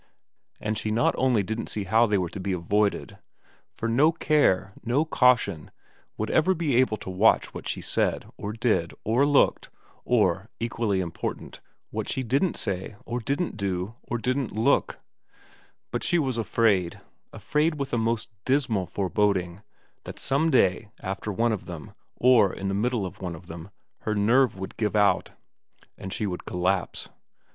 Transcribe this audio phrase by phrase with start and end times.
[0.59, 3.19] And she not only didn't see how they were to be avoided
[3.75, 5.69] for no care, no caution
[6.17, 9.69] would for ever be able to watch what she said, or did, or looked,
[10.03, 11.61] or, equally important,
[11.91, 14.97] what she didn't say, or didn't do, or didn't look
[15.91, 16.99] but she was afraid,
[17.31, 19.61] afraid with a most dismal foreboding,
[20.05, 23.69] that some day after one of them, or in the middle of one of them,
[23.99, 25.33] her nerve would give out
[25.95, 27.07] and she would collapse.